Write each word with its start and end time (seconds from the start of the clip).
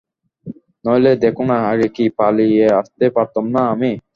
নইলে 0.85 1.11
দ্যাখো 1.21 1.43
না, 1.49 1.57
আগে 1.71 1.87
কি 1.95 2.05
পালিয়ে 2.17 2.65
আসতে 2.79 3.05
পারতাম 3.15 3.45
না 3.55 3.61
আমি? 3.73 3.91